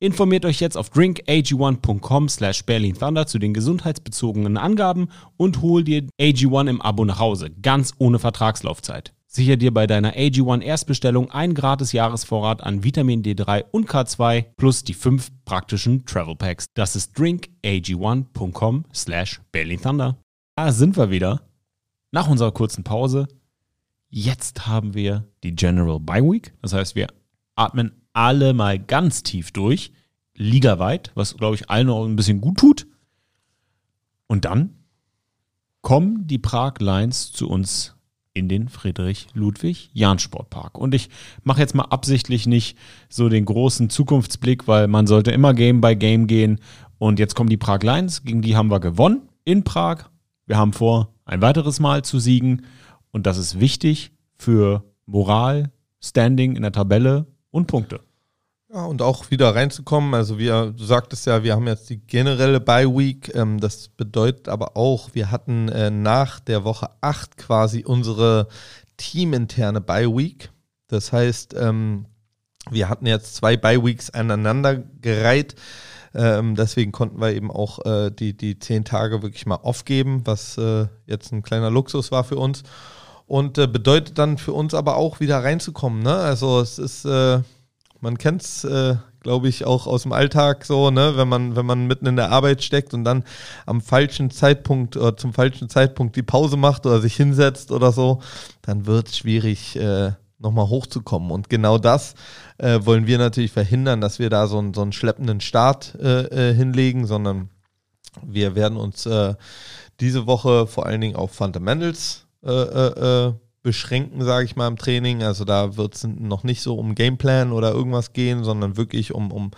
[0.00, 5.08] Informiert euch jetzt auf drinkag1.com slash Thunder zu den gesundheitsbezogenen Angaben
[5.38, 9.14] und hol dir AG1 im Abo nach Hause, ganz ohne Vertragslaufzeit.
[9.34, 14.84] Sicher dir bei deiner AG1 Erstbestellung ein gratis Jahresvorrat an Vitamin D3 und K2 plus
[14.84, 16.66] die fünf praktischen Travel Packs.
[16.74, 19.40] Das ist drinkag1.com slash
[19.82, 20.16] Thunder.
[20.54, 21.42] Da sind wir wieder.
[22.12, 23.26] Nach unserer kurzen Pause.
[24.08, 26.54] Jetzt haben wir die General Bye Week.
[26.62, 27.08] Das heißt, wir
[27.56, 29.90] atmen alle mal ganz tief durch.
[30.36, 32.86] Ligaweit, was glaube ich allen auch ein bisschen gut tut.
[34.28, 34.78] Und dann
[35.82, 37.93] kommen die Prag Lions zu uns
[38.34, 40.76] in den Friedrich-Ludwig-Jahn-Sportpark.
[40.76, 41.08] Und ich
[41.44, 42.76] mache jetzt mal absichtlich nicht
[43.08, 46.58] so den großen Zukunftsblick, weil man sollte immer Game by Game gehen.
[46.98, 50.10] Und jetzt kommen die Prag Lions, gegen die haben wir gewonnen in Prag.
[50.46, 52.66] Wir haben vor, ein weiteres Mal zu siegen.
[53.12, 55.70] Und das ist wichtig für Moral,
[56.02, 58.00] Standing in der Tabelle und Punkte.
[58.74, 60.14] Ja, und auch wieder reinzukommen.
[60.14, 63.32] Also wir, du sagtest ja, wir haben jetzt die generelle Bye Week.
[63.32, 68.48] Ähm, das bedeutet aber auch, wir hatten äh, nach der Woche 8 quasi unsere
[68.96, 70.50] teaminterne Bye Week.
[70.88, 72.06] Das heißt, ähm,
[72.68, 75.54] wir hatten jetzt zwei Bye Weeks aneinander gereiht.
[76.12, 80.58] Ähm, deswegen konnten wir eben auch äh, die, die zehn Tage wirklich mal aufgeben, was
[80.58, 82.64] äh, jetzt ein kleiner Luxus war für uns.
[83.26, 86.02] Und äh, bedeutet dann für uns aber auch wieder reinzukommen.
[86.02, 86.12] Ne?
[86.12, 87.38] Also es ist äh,
[88.04, 91.64] man kennt es, äh, glaube ich, auch aus dem Alltag so, ne, wenn man, wenn
[91.64, 93.24] man mitten in der Arbeit steckt und dann
[93.64, 98.20] am falschen Zeitpunkt oder zum falschen Zeitpunkt die Pause macht oder sich hinsetzt oder so,
[98.60, 101.30] dann wird es schwierig, äh, nochmal hochzukommen.
[101.30, 102.14] Und genau das
[102.58, 106.50] äh, wollen wir natürlich verhindern, dass wir da so, einen, so einen schleppenden Start äh,
[106.50, 107.48] äh, hinlegen, sondern
[108.22, 109.34] wir werden uns äh,
[110.00, 113.32] diese Woche vor allen Dingen auf Fundamentals äh, äh,
[113.64, 115.24] beschränken, sage ich mal, im Training.
[115.24, 119.32] Also da wird es noch nicht so um Gameplan oder irgendwas gehen, sondern wirklich um,
[119.32, 119.50] um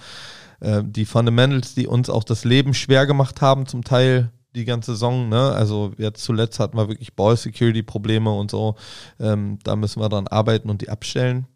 [0.60, 4.92] äh, die Fundamentals, die uns auch das Leben schwer gemacht haben, zum Teil die ganze
[4.92, 5.28] Saison.
[5.28, 5.52] Ne?
[5.52, 8.76] Also jetzt zuletzt hatten wir wirklich Ball-Security-Probleme und so.
[9.18, 11.46] Ähm, da müssen wir dran arbeiten und die abstellen.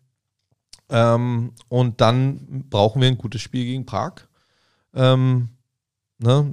[0.91, 4.27] Ähm, und dann brauchen wir ein gutes Spiel gegen Prag.
[4.93, 5.51] Ähm,
[6.19, 6.53] ne?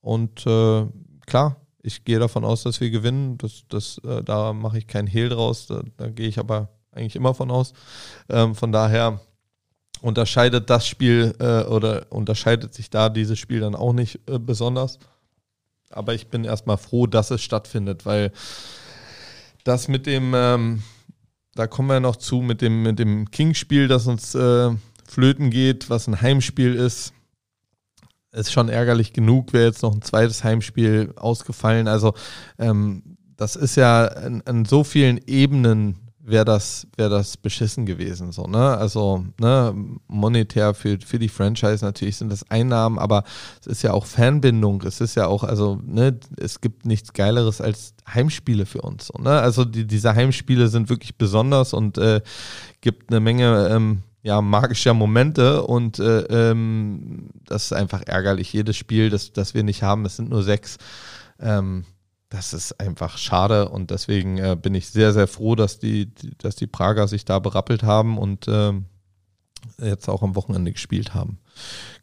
[0.00, 0.86] Und äh,
[1.26, 3.38] klar, ich gehe davon aus, dass wir gewinnen.
[3.38, 5.66] Das, das, äh, da mache ich keinen Hehl draus.
[5.66, 7.72] Da, da gehe ich aber eigentlich immer von aus.
[8.28, 9.20] Ähm, von daher
[10.02, 14.98] unterscheidet das Spiel äh, oder unterscheidet sich da dieses Spiel dann auch nicht äh, besonders.
[15.90, 18.32] Aber ich bin erstmal froh, dass es stattfindet, weil
[19.62, 20.82] das mit dem, ähm,
[21.54, 24.70] da kommen wir noch zu, mit dem, mit dem King-Spiel, das uns äh,
[25.08, 27.12] flöten geht, was ein Heimspiel ist
[28.32, 31.88] ist schon ärgerlich genug, wäre jetzt noch ein zweites Heimspiel ausgefallen.
[31.88, 32.14] Also
[32.58, 38.32] ähm, das ist ja an, an so vielen Ebenen wäre das, wär das beschissen gewesen.
[38.32, 38.76] So, ne?
[38.76, 39.72] Also ne,
[40.08, 43.22] monetär für, für die Franchise natürlich sind das Einnahmen, aber
[43.60, 44.82] es ist ja auch Fanbindung.
[44.82, 49.06] Es ist ja auch, also ne, es gibt nichts Geileres als Heimspiele für uns.
[49.06, 49.40] So, ne?
[49.40, 52.20] Also die, diese Heimspiele sind wirklich besonders und äh,
[52.80, 58.52] gibt eine Menge ähm, ja, magischer Momente und äh, ähm, das ist einfach ärgerlich.
[58.52, 60.78] Jedes Spiel, das, das wir nicht haben, es sind nur sechs.
[61.38, 61.84] Ähm,
[62.28, 66.36] das ist einfach schade und deswegen äh, bin ich sehr, sehr froh, dass die, die,
[66.38, 68.86] dass die Prager sich da berappelt haben und ähm,
[69.80, 71.38] jetzt auch am Wochenende gespielt haben.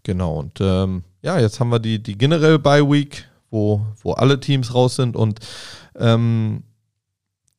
[0.03, 4.39] Genau, und ähm, ja, jetzt haben wir die, die generell Bye Week, wo, wo alle
[4.39, 5.41] Teams raus sind und
[5.99, 6.63] ähm,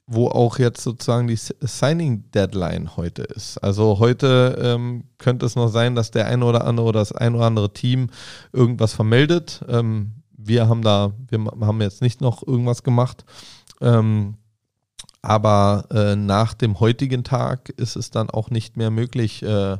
[0.06, 3.58] wo auch jetzt sozusagen die Signing Deadline heute ist.
[3.58, 7.34] Also heute ähm, könnte es noch sein, dass der eine oder andere oder das ein
[7.34, 8.10] oder andere Team
[8.52, 9.64] irgendwas vermeldet.
[9.66, 13.24] Ähm, wir haben da, wir haben jetzt nicht noch irgendwas gemacht.
[13.80, 14.36] Ähm,
[15.22, 19.78] aber äh, nach dem heutigen Tag ist es dann auch nicht mehr möglich, äh,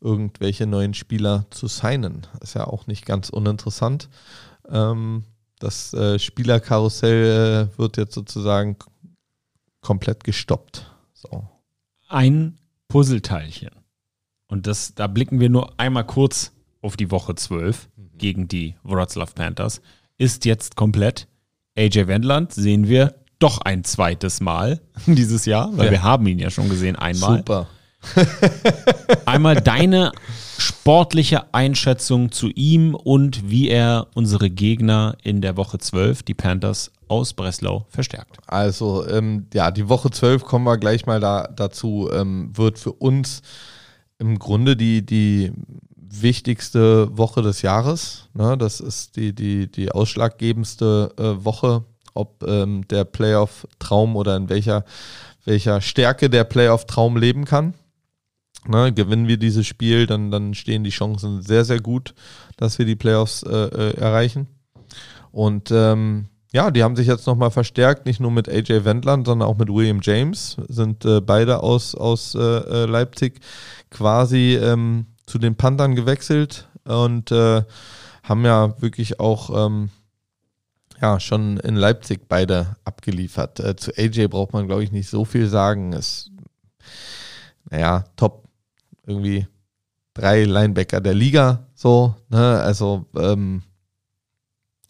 [0.00, 2.28] irgendwelche neuen Spieler zu signen.
[2.40, 4.08] Ist ja auch nicht ganz uninteressant.
[4.70, 5.24] Ähm,
[5.58, 8.76] das äh, Spielerkarussell äh, wird jetzt sozusagen
[9.80, 10.90] komplett gestoppt.
[11.14, 11.48] So.
[12.08, 13.70] Ein Puzzleteilchen.
[14.48, 19.30] Und das, da blicken wir nur einmal kurz auf die Woche 12 gegen die Wroclaw
[19.34, 19.80] Panthers
[20.18, 21.28] ist jetzt komplett.
[21.78, 25.90] AJ Wendland sehen wir doch ein zweites Mal dieses Jahr, weil Ja.
[25.92, 27.38] wir haben ihn ja schon gesehen einmal.
[27.38, 27.68] Super.
[29.26, 30.12] Einmal deine
[30.60, 36.92] sportliche Einschätzung zu ihm und wie er unsere Gegner in der Woche 12, die Panthers
[37.08, 38.38] aus Breslau, verstärkt.
[38.46, 42.92] Also, ähm, ja, die Woche 12 kommen wir gleich mal da, dazu, ähm, wird für
[42.92, 43.42] uns
[44.18, 45.52] im Grunde die, die
[45.96, 48.28] wichtigste Woche des Jahres.
[48.34, 48.58] Ne?
[48.58, 54.84] Das ist die, die, die ausschlaggebendste äh, Woche, ob ähm, der Playoff-Traum oder in welcher,
[55.44, 57.74] welcher Stärke der Playoff-Traum leben kann.
[58.68, 62.14] Ne, gewinnen wir dieses Spiel, dann, dann stehen die Chancen sehr, sehr gut,
[62.58, 64.48] dass wir die Playoffs äh, äh, erreichen.
[65.32, 69.48] Und ähm, ja, die haben sich jetzt nochmal verstärkt, nicht nur mit AJ Wendland, sondern
[69.48, 73.40] auch mit William James, sind äh, beide aus, aus äh, äh, Leipzig
[73.90, 77.62] quasi ähm, zu den Panthern gewechselt und äh,
[78.24, 79.90] haben ja wirklich auch ähm,
[81.00, 83.80] ja, schon in Leipzig beide abgeliefert.
[83.80, 85.94] Zu AJ braucht man, glaube ich, nicht so viel sagen.
[85.94, 86.30] Ist,
[87.70, 88.49] naja, top
[89.06, 89.46] irgendwie
[90.14, 93.62] drei Linebacker der Liga, so, ne, also, ähm,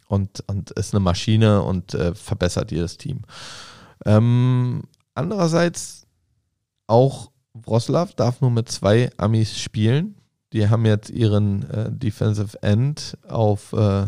[0.08, 3.22] und, und ist eine Maschine und äh, verbessert jedes Team.
[4.04, 4.82] Ähm,
[5.14, 6.06] andererseits
[6.86, 10.16] auch Wroclaw darf nur mit zwei Amis spielen.
[10.52, 14.06] Die haben jetzt ihren äh, Defensive End auf äh,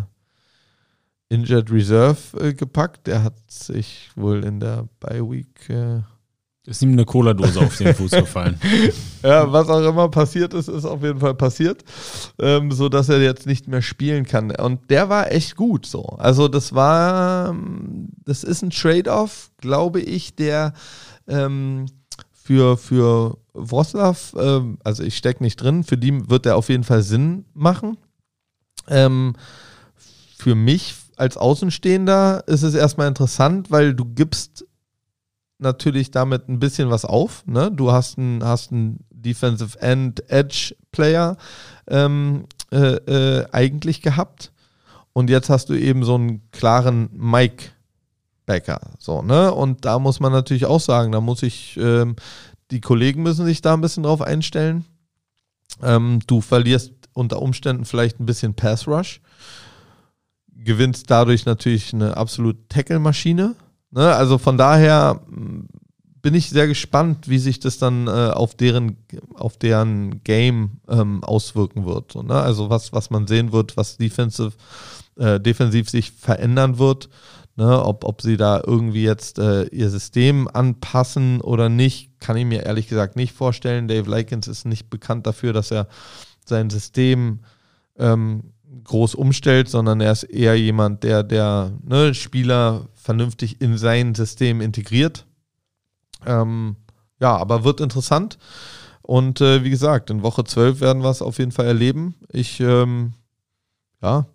[1.29, 3.07] Injured Reserve äh, gepackt.
[3.07, 6.01] Der hat sich wohl in der Bye Week äh,
[6.65, 8.61] Ist ihm eine Cola-Dose auf den Fuß gefallen.
[9.23, 11.83] ja, was auch immer passiert ist, ist auf jeden Fall passiert,
[12.39, 14.53] ähm, so dass er jetzt nicht mehr spielen kann.
[14.53, 16.05] Und der war echt gut so.
[16.05, 20.73] Also das war, ähm, das ist ein Trade-off, glaube ich, der
[21.27, 21.87] ähm,
[22.33, 26.85] für für Wroclaw, ähm, also ich stecke nicht drin, für die wird der auf jeden
[26.85, 27.97] Fall Sinn machen.
[28.87, 29.35] Ähm,
[30.39, 34.65] für mich als Außenstehender ist es erstmal interessant, weil du gibst
[35.63, 37.45] natürlich damit ein bisschen was auf.
[37.47, 37.71] Ne?
[37.71, 38.71] Du hast einen, hast
[39.11, 41.37] Defensive End Edge Player
[41.89, 44.53] ähm, äh, äh, eigentlich gehabt
[45.13, 47.71] und jetzt hast du eben so einen klaren Mike
[48.47, 48.81] Becker.
[48.99, 49.53] So, ne?
[49.53, 52.17] Und da muss man natürlich auch sagen, da muss ich, ähm,
[52.71, 54.85] die Kollegen müssen sich da ein bisschen drauf einstellen.
[55.83, 59.21] Ähm, du verlierst unter Umständen vielleicht ein bisschen Pass Rush,
[60.49, 63.55] gewinnst dadurch natürlich eine absolute Tackle-Maschine.
[63.93, 64.15] Ne?
[64.15, 65.65] Also von daher mh,
[66.23, 68.97] bin ich sehr gespannt, wie sich das dann äh, auf deren
[69.35, 72.13] auf deren Game ähm, auswirken wird.
[72.13, 72.35] So, ne?
[72.35, 74.53] Also was was man sehen wird, was defensive
[75.17, 77.09] äh, defensiv sich verändern wird.
[77.55, 82.47] Ne, ob, ob sie da irgendwie jetzt äh, ihr System anpassen oder nicht, kann ich
[82.47, 83.89] mir ehrlich gesagt nicht vorstellen.
[83.89, 85.87] Dave Likens ist nicht bekannt dafür, dass er
[86.47, 87.41] sein System
[87.99, 94.15] ähm, groß umstellt, sondern er ist eher jemand, der, der ne, Spieler vernünftig in sein
[94.15, 95.27] System integriert.
[96.27, 96.77] Ähm,
[97.21, 98.39] ja, aber wird interessant.
[99.03, 102.15] Und äh, wie gesagt, in Woche 12 werden wir es auf jeden Fall erleben.
[102.31, 103.15] Ich ähm,
[104.03, 104.27] ja,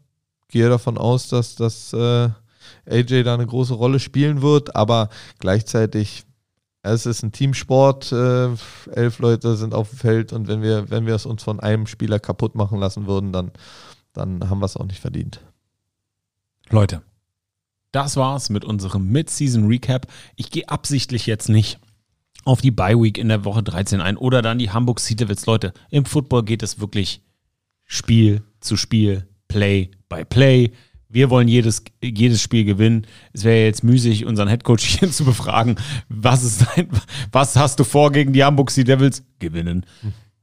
[0.49, 2.29] gehe davon aus, dass das äh,
[2.89, 6.25] AJ da eine große Rolle spielen wird, aber gleichzeitig,
[6.83, 8.49] es ist ein Teamsport, äh,
[8.91, 11.87] elf Leute sind auf dem Feld und wenn wir, wenn wir es uns von einem
[11.87, 13.51] Spieler kaputt machen lassen würden, dann,
[14.17, 15.41] dann haben wir es auch nicht verdient.
[16.69, 17.01] Leute,
[17.91, 20.07] das war's mit unserem Mid-Season Recap.
[20.35, 21.79] Ich gehe absichtlich jetzt nicht
[22.43, 25.45] auf die Bye Week in der Woche 13 ein oder dann die Hamburg Citywitz.
[25.45, 27.21] Leute, im Football geht es wirklich
[27.83, 30.71] Spiel zu Spiel, Play by Play.
[31.09, 33.07] Wir wollen jedes, jedes Spiel gewinnen.
[33.31, 35.77] Es wäre jetzt müßig, unseren Headcoach hier zu befragen,
[36.09, 36.89] was ist dein,
[37.31, 39.23] was hast du vor gegen die Hamburg Sea Devils?
[39.39, 39.85] Gewinnen.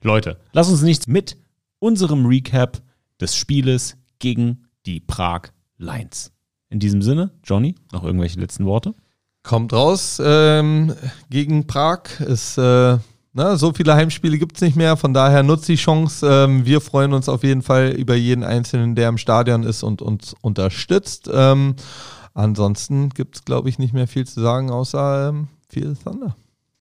[0.03, 1.37] Leute, lass uns nichts mit
[1.81, 2.83] unserem Recap
[3.21, 5.43] des Spieles gegen die Prag
[5.79, 6.33] Lions.
[6.71, 8.95] In diesem Sinne, Johnny, noch irgendwelche letzten Worte?
[9.43, 10.95] Kommt raus ähm,
[11.31, 12.21] gegen Prag.
[12.21, 12.99] Ist, äh,
[13.33, 16.27] na, so viele Heimspiele gibt es nicht mehr, von daher nutzt die Chance.
[16.27, 20.03] Ähm, wir freuen uns auf jeden Fall über jeden Einzelnen, der im Stadion ist und
[20.03, 21.29] uns unterstützt.
[21.33, 21.77] Ähm,
[22.33, 26.37] ansonsten gibt es, glaube ich, nicht mehr viel zu sagen, außer ähm, viel Thunder.